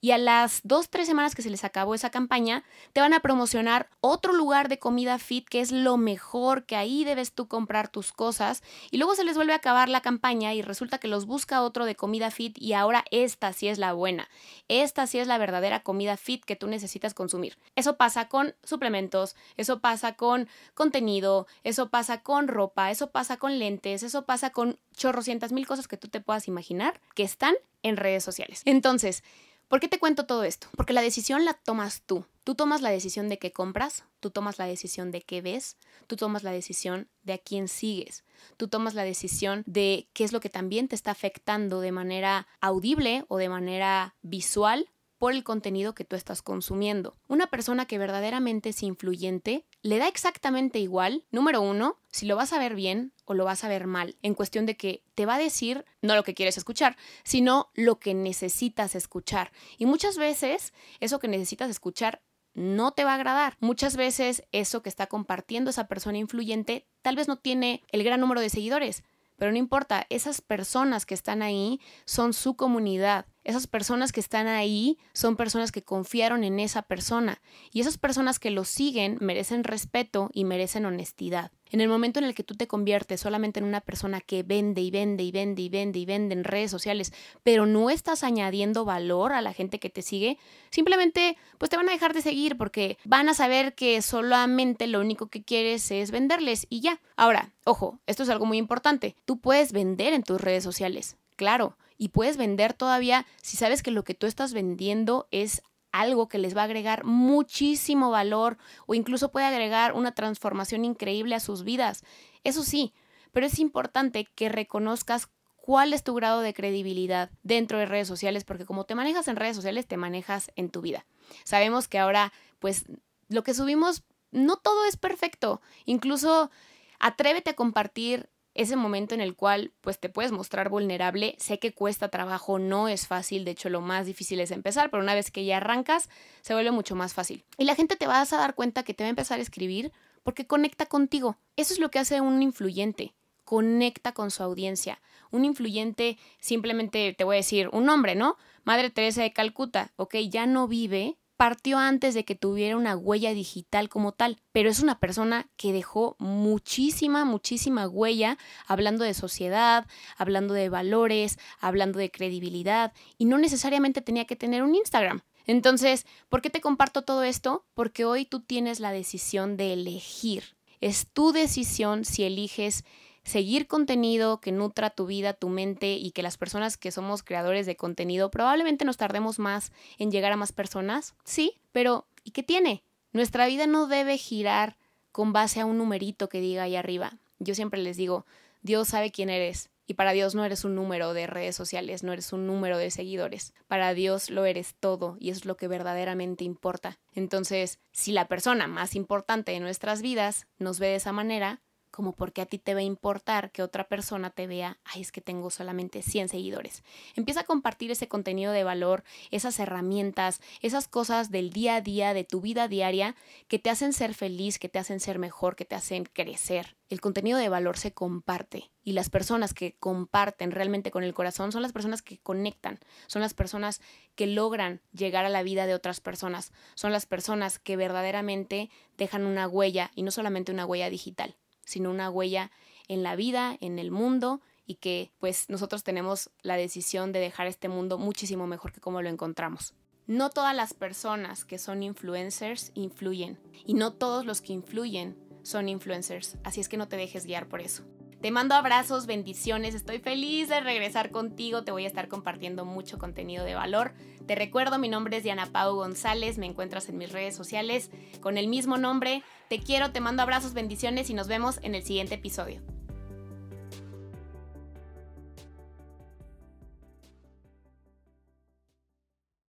Y 0.00 0.12
a 0.12 0.18
las 0.18 0.60
dos, 0.64 0.88
tres 0.88 1.06
semanas 1.06 1.34
que 1.34 1.42
se 1.42 1.50
les 1.50 1.64
acabó 1.64 1.94
esa 1.94 2.10
campaña, 2.10 2.64
te 2.92 3.00
van 3.00 3.12
a 3.12 3.20
promocionar 3.20 3.90
otro 4.00 4.32
lugar 4.32 4.68
de 4.68 4.78
comida 4.78 5.18
fit 5.18 5.46
que 5.46 5.60
es 5.60 5.72
lo 5.72 5.98
mejor, 5.98 6.64
que 6.64 6.76
ahí 6.76 7.04
debes 7.04 7.32
tú 7.32 7.48
comprar 7.48 7.88
tus 7.88 8.12
cosas. 8.12 8.62
Y 8.90 8.96
luego 8.96 9.14
se 9.14 9.24
les 9.24 9.36
vuelve 9.36 9.52
a 9.52 9.56
acabar 9.56 9.88
la 9.88 10.00
campaña 10.00 10.54
y 10.54 10.62
resulta 10.62 10.98
que 10.98 11.08
los 11.08 11.26
busca 11.26 11.62
otro 11.62 11.84
de 11.84 11.96
comida 11.96 12.30
fit 12.30 12.56
y 12.58 12.72
ahora 12.72 13.04
esta 13.10 13.52
sí 13.52 13.68
es 13.68 13.78
la 13.78 13.92
buena. 13.92 14.28
Esta 14.68 15.06
sí 15.06 15.18
es 15.18 15.26
la 15.26 15.38
verdadera 15.38 15.82
comida 15.82 16.16
fit 16.16 16.44
que 16.44 16.56
tú 16.56 16.66
necesitas 16.66 17.12
consumir. 17.12 17.58
Eso 17.76 17.96
pasa 17.96 18.28
con 18.28 18.54
suplementos, 18.64 19.36
eso 19.56 19.80
pasa 19.80 20.14
con 20.14 20.48
contenido, 20.74 21.46
eso 21.62 21.90
pasa 21.90 22.22
con 22.22 22.48
ropa, 22.48 22.90
eso 22.90 23.10
pasa 23.10 23.36
con 23.36 23.58
lentes, 23.58 24.02
eso 24.02 24.24
pasa 24.24 24.50
con 24.50 24.78
chorrocientas 24.96 25.52
mil 25.52 25.66
cosas 25.66 25.88
que 25.88 25.96
tú 25.96 26.08
te 26.08 26.20
puedas 26.20 26.48
imaginar 26.48 27.00
que 27.14 27.22
están 27.22 27.54
en 27.82 27.96
redes 27.96 28.24
sociales. 28.24 28.62
Entonces, 28.64 29.22
¿por 29.68 29.80
qué 29.80 29.88
te 29.88 29.98
cuento 29.98 30.26
todo 30.26 30.44
esto? 30.44 30.68
Porque 30.76 30.92
la 30.92 31.02
decisión 31.02 31.44
la 31.44 31.54
tomas 31.54 32.02
tú. 32.02 32.24
Tú 32.44 32.54
tomas 32.54 32.80
la 32.80 32.90
decisión 32.90 33.28
de 33.28 33.38
qué 33.38 33.52
compras, 33.52 34.04
tú 34.18 34.30
tomas 34.30 34.58
la 34.58 34.66
decisión 34.66 35.10
de 35.10 35.22
qué 35.22 35.42
ves, 35.42 35.76
tú 36.06 36.16
tomas 36.16 36.42
la 36.42 36.50
decisión 36.50 37.08
de 37.22 37.34
a 37.34 37.38
quién 37.38 37.68
sigues, 37.68 38.24
tú 38.56 38.66
tomas 38.66 38.94
la 38.94 39.04
decisión 39.04 39.62
de 39.66 40.08
qué 40.14 40.24
es 40.24 40.32
lo 40.32 40.40
que 40.40 40.48
también 40.48 40.88
te 40.88 40.94
está 40.94 41.10
afectando 41.10 41.80
de 41.80 41.92
manera 41.92 42.48
audible 42.60 43.24
o 43.28 43.36
de 43.36 43.48
manera 43.48 44.16
visual 44.22 44.90
por 45.20 45.34
el 45.34 45.44
contenido 45.44 45.94
que 45.94 46.06
tú 46.06 46.16
estás 46.16 46.40
consumiendo. 46.40 47.14
Una 47.28 47.46
persona 47.48 47.84
que 47.84 47.98
verdaderamente 47.98 48.70
es 48.70 48.82
influyente 48.82 49.66
le 49.82 49.98
da 49.98 50.08
exactamente 50.08 50.78
igual, 50.78 51.26
número 51.30 51.60
uno, 51.60 51.98
si 52.10 52.24
lo 52.24 52.36
vas 52.36 52.54
a 52.54 52.58
ver 52.58 52.74
bien 52.74 53.12
o 53.30 53.34
lo 53.34 53.44
vas 53.44 53.62
a 53.62 53.68
ver 53.68 53.86
mal, 53.86 54.16
en 54.22 54.34
cuestión 54.34 54.66
de 54.66 54.76
que 54.76 55.04
te 55.14 55.24
va 55.24 55.36
a 55.36 55.38
decir 55.38 55.84
no 56.02 56.16
lo 56.16 56.24
que 56.24 56.34
quieres 56.34 56.58
escuchar, 56.58 56.96
sino 57.22 57.70
lo 57.74 58.00
que 58.00 58.12
necesitas 58.12 58.96
escuchar. 58.96 59.52
Y 59.78 59.86
muchas 59.86 60.18
veces 60.18 60.72
eso 60.98 61.20
que 61.20 61.28
necesitas 61.28 61.70
escuchar 61.70 62.22
no 62.54 62.90
te 62.90 63.04
va 63.04 63.12
a 63.12 63.14
agradar. 63.14 63.56
Muchas 63.60 63.96
veces 63.96 64.42
eso 64.50 64.82
que 64.82 64.88
está 64.88 65.06
compartiendo 65.06 65.70
esa 65.70 65.86
persona 65.86 66.18
influyente 66.18 66.88
tal 67.02 67.14
vez 67.14 67.28
no 67.28 67.36
tiene 67.36 67.84
el 67.92 68.02
gran 68.02 68.18
número 68.18 68.40
de 68.40 68.50
seguidores, 68.50 69.04
pero 69.36 69.52
no 69.52 69.58
importa, 69.58 70.06
esas 70.10 70.40
personas 70.40 71.06
que 71.06 71.14
están 71.14 71.40
ahí 71.40 71.80
son 72.06 72.32
su 72.32 72.56
comunidad. 72.56 73.26
Esas 73.42 73.66
personas 73.66 74.12
que 74.12 74.20
están 74.20 74.48
ahí 74.48 74.98
son 75.12 75.36
personas 75.36 75.72
que 75.72 75.82
confiaron 75.82 76.44
en 76.44 76.60
esa 76.60 76.82
persona. 76.82 77.40
Y 77.72 77.80
esas 77.80 77.96
personas 77.96 78.38
que 78.38 78.50
lo 78.50 78.64
siguen 78.64 79.16
merecen 79.20 79.64
respeto 79.64 80.30
y 80.34 80.44
merecen 80.44 80.84
honestidad. 80.84 81.50
En 81.70 81.80
el 81.80 81.88
momento 81.88 82.18
en 82.18 82.24
el 82.26 82.34
que 82.34 82.42
tú 82.42 82.54
te 82.54 82.66
conviertes 82.66 83.20
solamente 83.20 83.60
en 83.60 83.64
una 83.64 83.80
persona 83.80 84.20
que 84.20 84.42
vende 84.42 84.80
y 84.80 84.90
vende 84.90 85.22
y 85.22 85.30
vende 85.30 85.62
y 85.62 85.68
vende 85.68 85.98
y 86.00 86.04
vende 86.04 86.34
en 86.34 86.44
redes 86.44 86.70
sociales, 86.70 87.12
pero 87.42 87.64
no 87.64 87.90
estás 87.90 88.24
añadiendo 88.24 88.84
valor 88.84 89.32
a 89.32 89.40
la 89.40 89.52
gente 89.52 89.78
que 89.78 89.88
te 89.88 90.02
sigue, 90.02 90.36
simplemente 90.70 91.36
pues 91.58 91.70
te 91.70 91.76
van 91.76 91.88
a 91.88 91.92
dejar 91.92 92.12
de 92.12 92.22
seguir 92.22 92.56
porque 92.56 92.98
van 93.04 93.28
a 93.28 93.34
saber 93.34 93.74
que 93.74 94.02
solamente 94.02 94.88
lo 94.88 95.00
único 95.00 95.28
que 95.28 95.44
quieres 95.44 95.90
es 95.92 96.10
venderles 96.10 96.66
y 96.68 96.80
ya. 96.80 97.00
Ahora, 97.16 97.52
ojo, 97.64 98.00
esto 98.06 98.24
es 98.24 98.28
algo 98.28 98.46
muy 98.46 98.58
importante. 98.58 99.14
Tú 99.24 99.38
puedes 99.38 99.72
vender 99.72 100.12
en 100.12 100.24
tus 100.24 100.40
redes 100.40 100.64
sociales, 100.64 101.16
claro, 101.36 101.76
y 102.00 102.08
puedes 102.08 102.38
vender 102.38 102.72
todavía 102.72 103.26
si 103.42 103.58
sabes 103.58 103.82
que 103.82 103.90
lo 103.90 104.04
que 104.04 104.14
tú 104.14 104.26
estás 104.26 104.54
vendiendo 104.54 105.28
es 105.30 105.62
algo 105.92 106.28
que 106.28 106.38
les 106.38 106.56
va 106.56 106.62
a 106.62 106.64
agregar 106.64 107.04
muchísimo 107.04 108.10
valor 108.10 108.56
o 108.86 108.94
incluso 108.94 109.30
puede 109.30 109.44
agregar 109.44 109.92
una 109.92 110.14
transformación 110.14 110.86
increíble 110.86 111.34
a 111.34 111.40
sus 111.40 111.62
vidas. 111.62 112.02
Eso 112.42 112.62
sí, 112.62 112.94
pero 113.32 113.44
es 113.44 113.58
importante 113.58 114.24
que 114.24 114.48
reconozcas 114.48 115.28
cuál 115.56 115.92
es 115.92 116.02
tu 116.02 116.14
grado 116.14 116.40
de 116.40 116.54
credibilidad 116.54 117.30
dentro 117.42 117.76
de 117.76 117.84
redes 117.84 118.08
sociales, 118.08 118.44
porque 118.44 118.64
como 118.64 118.86
te 118.86 118.94
manejas 118.94 119.28
en 119.28 119.36
redes 119.36 119.56
sociales, 119.56 119.86
te 119.86 119.98
manejas 119.98 120.50
en 120.56 120.70
tu 120.70 120.80
vida. 120.80 121.04
Sabemos 121.44 121.86
que 121.86 121.98
ahora, 121.98 122.32
pues, 122.60 122.86
lo 123.28 123.42
que 123.44 123.52
subimos, 123.52 124.04
no 124.30 124.56
todo 124.56 124.86
es 124.86 124.96
perfecto. 124.96 125.60
Incluso 125.84 126.50
atrévete 126.98 127.50
a 127.50 127.56
compartir 127.56 128.30
ese 128.54 128.76
momento 128.76 129.14
en 129.14 129.20
el 129.20 129.36
cual 129.36 129.72
pues 129.80 130.00
te 130.00 130.08
puedes 130.08 130.32
mostrar 130.32 130.68
vulnerable. 130.68 131.36
Sé 131.38 131.58
que 131.58 131.72
cuesta 131.72 132.08
trabajo, 132.08 132.58
no 132.58 132.88
es 132.88 133.06
fácil, 133.06 133.44
de 133.44 133.52
hecho 133.52 133.68
lo 133.68 133.80
más 133.80 134.06
difícil 134.06 134.40
es 134.40 134.50
empezar, 134.50 134.90
pero 134.90 135.02
una 135.02 135.14
vez 135.14 135.30
que 135.30 135.44
ya 135.44 135.58
arrancas 135.58 136.08
se 136.40 136.54
vuelve 136.54 136.70
mucho 136.70 136.96
más 136.96 137.14
fácil. 137.14 137.44
Y 137.58 137.64
la 137.64 137.74
gente 137.74 137.96
te 137.96 138.06
va 138.06 138.20
a 138.20 138.24
dar 138.24 138.54
cuenta 138.54 138.82
que 138.82 138.94
te 138.94 139.04
va 139.04 139.06
a 139.06 139.10
empezar 139.10 139.38
a 139.38 139.42
escribir 139.42 139.92
porque 140.22 140.46
conecta 140.46 140.86
contigo. 140.86 141.38
Eso 141.56 141.72
es 141.72 141.80
lo 141.80 141.90
que 141.90 141.98
hace 141.98 142.20
un 142.20 142.42
influyente, 142.42 143.14
conecta 143.44 144.12
con 144.12 144.30
su 144.30 144.42
audiencia. 144.42 145.00
Un 145.30 145.44
influyente 145.44 146.18
simplemente 146.40 147.14
te 147.16 147.24
voy 147.24 147.36
a 147.36 147.38
decir 147.38 147.68
un 147.72 147.84
nombre, 147.84 148.14
¿no? 148.14 148.36
Madre 148.64 148.90
Teresa 148.90 149.22
de 149.22 149.32
Calcuta, 149.32 149.92
ok, 149.96 150.16
ya 150.28 150.46
no 150.46 150.66
vive, 150.66 151.16
partió 151.40 151.78
antes 151.78 152.12
de 152.12 152.26
que 152.26 152.34
tuviera 152.34 152.76
una 152.76 152.98
huella 152.98 153.32
digital 153.32 153.88
como 153.88 154.12
tal, 154.12 154.36
pero 154.52 154.68
es 154.68 154.80
una 154.80 155.00
persona 155.00 155.48
que 155.56 155.72
dejó 155.72 156.14
muchísima, 156.18 157.24
muchísima 157.24 157.88
huella 157.88 158.36
hablando 158.66 159.04
de 159.04 159.14
sociedad, 159.14 159.86
hablando 160.18 160.52
de 160.52 160.68
valores, 160.68 161.38
hablando 161.58 161.98
de 161.98 162.10
credibilidad 162.10 162.92
y 163.16 163.24
no 163.24 163.38
necesariamente 163.38 164.02
tenía 164.02 164.26
que 164.26 164.36
tener 164.36 164.62
un 164.62 164.74
Instagram. 164.74 165.22
Entonces, 165.46 166.04
¿por 166.28 166.42
qué 166.42 166.50
te 166.50 166.60
comparto 166.60 167.04
todo 167.04 167.22
esto? 167.22 167.64
Porque 167.72 168.04
hoy 168.04 168.26
tú 168.26 168.40
tienes 168.40 168.78
la 168.78 168.92
decisión 168.92 169.56
de 169.56 169.72
elegir. 169.72 170.44
Es 170.82 171.08
tu 171.10 171.32
decisión 171.32 172.04
si 172.04 172.24
eliges 172.24 172.84
seguir 173.24 173.66
contenido 173.66 174.40
que 174.40 174.52
nutra 174.52 174.90
tu 174.90 175.06
vida, 175.06 175.32
tu 175.32 175.48
mente 175.48 175.92
y 175.94 176.10
que 176.12 176.22
las 176.22 176.38
personas 176.38 176.76
que 176.76 176.90
somos 176.90 177.22
creadores 177.22 177.66
de 177.66 177.76
contenido 177.76 178.30
probablemente 178.30 178.84
nos 178.84 178.96
tardemos 178.96 179.38
más 179.38 179.72
en 179.98 180.10
llegar 180.10 180.32
a 180.32 180.36
más 180.36 180.52
personas, 180.52 181.14
sí, 181.24 181.60
pero 181.72 182.06
¿y 182.24 182.30
qué 182.30 182.42
tiene? 182.42 182.82
Nuestra 183.12 183.46
vida 183.46 183.66
no 183.66 183.86
debe 183.86 184.18
girar 184.18 184.76
con 185.12 185.32
base 185.32 185.60
a 185.60 185.66
un 185.66 185.78
numerito 185.78 186.28
que 186.28 186.40
diga 186.40 186.64
ahí 186.64 186.76
arriba. 186.76 187.18
Yo 187.38 187.54
siempre 187.54 187.82
les 187.82 187.96
digo, 187.96 188.26
Dios 188.62 188.88
sabe 188.88 189.10
quién 189.10 189.30
eres. 189.30 189.70
Y 189.86 189.94
para 189.94 190.12
Dios 190.12 190.36
no 190.36 190.44
eres 190.44 190.64
un 190.64 190.76
número 190.76 191.14
de 191.14 191.26
redes 191.26 191.56
sociales, 191.56 192.04
no 192.04 192.12
eres 192.12 192.32
un 192.32 192.46
número 192.46 192.78
de 192.78 192.92
seguidores. 192.92 193.54
Para 193.66 193.92
Dios 193.92 194.30
lo 194.30 194.44
eres 194.44 194.76
todo 194.78 195.16
y 195.18 195.30
es 195.30 195.44
lo 195.44 195.56
que 195.56 195.66
verdaderamente 195.66 196.44
importa. 196.44 197.00
Entonces, 197.12 197.80
si 197.90 198.12
la 198.12 198.28
persona 198.28 198.68
más 198.68 198.94
importante 198.94 199.50
de 199.50 199.58
nuestras 199.58 200.00
vidas 200.00 200.46
nos 200.58 200.78
ve 200.78 200.88
de 200.88 200.94
esa 200.94 201.10
manera, 201.10 201.60
como 201.90 202.14
porque 202.14 202.40
a 202.40 202.46
ti 202.46 202.58
te 202.58 202.74
va 202.74 202.80
a 202.80 202.84
importar 202.84 203.50
que 203.50 203.62
otra 203.62 203.88
persona 203.88 204.30
te 204.30 204.46
vea, 204.46 204.78
ay, 204.84 205.02
es 205.02 205.12
que 205.12 205.20
tengo 205.20 205.50
solamente 205.50 206.02
100 206.02 206.28
seguidores. 206.28 206.82
Empieza 207.16 207.40
a 207.40 207.44
compartir 207.44 207.90
ese 207.90 208.08
contenido 208.08 208.52
de 208.52 208.64
valor, 208.64 209.04
esas 209.30 209.58
herramientas, 209.58 210.40
esas 210.60 210.88
cosas 210.88 211.30
del 211.30 211.50
día 211.50 211.76
a 211.76 211.80
día, 211.80 212.14
de 212.14 212.24
tu 212.24 212.40
vida 212.40 212.68
diaria, 212.68 213.16
que 213.48 213.58
te 213.58 213.70
hacen 213.70 213.92
ser 213.92 214.14
feliz, 214.14 214.58
que 214.58 214.68
te 214.68 214.78
hacen 214.78 215.00
ser 215.00 215.18
mejor, 215.18 215.56
que 215.56 215.64
te 215.64 215.74
hacen 215.74 216.04
crecer. 216.04 216.76
El 216.88 217.00
contenido 217.00 217.38
de 217.38 217.48
valor 217.48 217.78
se 217.78 217.92
comparte 217.92 218.70
y 218.82 218.92
las 218.92 219.10
personas 219.10 219.54
que 219.54 219.76
comparten 219.78 220.50
realmente 220.50 220.90
con 220.90 221.04
el 221.04 221.14
corazón 221.14 221.52
son 221.52 221.62
las 221.62 221.72
personas 221.72 222.02
que 222.02 222.18
conectan, 222.18 222.78
son 223.06 223.22
las 223.22 223.34
personas 223.34 223.80
que 224.16 224.26
logran 224.26 224.80
llegar 224.92 225.24
a 225.24 225.28
la 225.28 225.42
vida 225.42 225.66
de 225.66 225.74
otras 225.74 226.00
personas, 226.00 226.52
son 226.74 226.92
las 226.92 227.06
personas 227.06 227.58
que 227.58 227.76
verdaderamente 227.76 228.70
dejan 228.96 229.24
una 229.24 229.46
huella 229.46 229.90
y 229.94 230.02
no 230.02 230.10
solamente 230.10 230.50
una 230.50 230.66
huella 230.66 230.90
digital 230.90 231.36
sino 231.70 231.90
una 231.90 232.10
huella 232.10 232.50
en 232.88 233.02
la 233.02 233.14
vida, 233.14 233.56
en 233.60 233.78
el 233.78 233.90
mundo 233.92 234.40
y 234.66 234.74
que 234.74 235.12
pues 235.20 235.48
nosotros 235.48 235.84
tenemos 235.84 236.30
la 236.42 236.56
decisión 236.56 237.12
de 237.12 237.20
dejar 237.20 237.46
este 237.46 237.68
mundo 237.68 237.96
muchísimo 237.96 238.46
mejor 238.46 238.72
que 238.72 238.80
como 238.80 239.02
lo 239.02 239.08
encontramos. 239.08 239.74
No 240.06 240.30
todas 240.30 240.54
las 240.56 240.74
personas 240.74 241.44
que 241.44 241.58
son 241.58 241.84
influencers 241.84 242.72
influyen 242.74 243.38
y 243.64 243.74
no 243.74 243.92
todos 243.92 244.26
los 244.26 244.40
que 244.40 244.52
influyen 244.52 245.16
son 245.44 245.68
influencers, 245.68 246.36
así 246.42 246.60
es 246.60 246.68
que 246.68 246.76
no 246.76 246.88
te 246.88 246.96
dejes 246.96 247.24
guiar 247.26 247.48
por 247.48 247.60
eso. 247.60 247.84
Te 248.20 248.30
mando 248.30 248.54
abrazos, 248.54 249.06
bendiciones, 249.06 249.74
estoy 249.74 249.98
feliz 249.98 250.50
de 250.50 250.60
regresar 250.60 251.10
contigo, 251.10 251.64
te 251.64 251.72
voy 251.72 251.84
a 251.84 251.86
estar 251.86 252.06
compartiendo 252.08 252.66
mucho 252.66 252.98
contenido 252.98 253.46
de 253.46 253.54
valor. 253.54 253.94
Te 254.26 254.34
recuerdo, 254.34 254.78
mi 254.78 254.90
nombre 254.90 255.16
es 255.16 255.22
Diana 255.22 255.46
Pau 255.46 255.74
González, 255.74 256.36
me 256.36 256.44
encuentras 256.44 256.90
en 256.90 256.98
mis 256.98 257.12
redes 257.12 257.34
sociales 257.34 257.90
con 258.20 258.36
el 258.36 258.48
mismo 258.48 258.76
nombre. 258.76 259.22
Te 259.48 259.58
quiero, 259.58 259.92
te 259.92 260.00
mando 260.00 260.22
abrazos, 260.22 260.52
bendiciones 260.52 261.08
y 261.08 261.14
nos 261.14 261.28
vemos 261.28 261.60
en 261.62 261.74
el 261.74 261.82
siguiente 261.82 262.16
episodio. 262.16 262.60